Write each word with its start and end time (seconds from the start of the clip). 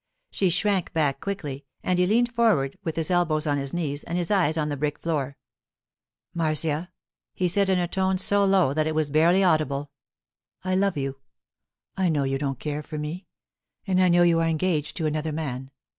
She 0.31 0.49
shrank 0.49 0.93
back 0.93 1.21
quickly, 1.21 1.63
and 1.83 1.99
he 1.99 2.07
leaned 2.07 2.33
forward 2.33 2.75
with 2.83 2.95
his 2.95 3.11
elbows 3.11 3.45
on 3.45 3.59
his 3.59 3.71
knees 3.71 4.03
and 4.03 4.17
his 4.17 4.31
eyes 4.31 4.57
on 4.57 4.69
the 4.69 4.75
brick 4.75 4.97
floor. 4.97 5.37
'Marcia,' 6.33 6.89
he 7.35 7.47
said 7.47 7.69
in 7.69 7.77
a 7.77 7.87
tone 7.87 8.17
so 8.17 8.43
low 8.43 8.73
that 8.73 8.87
it 8.87 8.95
was 8.95 9.11
barely 9.11 9.43
audible, 9.43 9.91
'I 10.63 10.73
love 10.77 10.97
you. 10.97 11.17
I 11.95 12.09
know 12.09 12.23
you 12.23 12.39
don't 12.39 12.57
care 12.57 12.81
for 12.81 12.97
me; 12.97 13.27
I 13.87 13.93
know 14.09 14.23
you 14.23 14.39
are 14.39 14.47
engaged 14.47 14.97
to 14.97 15.05
another 15.05 15.31
man. 15.31 15.69